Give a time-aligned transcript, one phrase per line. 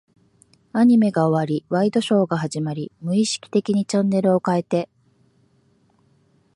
[0.73, 4.89] アニメが終わり、ワイドショーが始まり、無意識的にチャンネルを変えて、